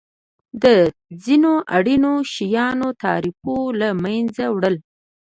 د 0.63 0.65
ځینو 1.23 1.53
اړینو 1.77 2.13
شیانو 2.33 2.87
د 2.93 2.97
تعرفو 3.03 3.57
له 3.79 3.87
مینځه 4.03 4.45
وړل. 4.55 4.75